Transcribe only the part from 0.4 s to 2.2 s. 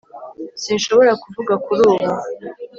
sinshobora kuvuga kuri ubu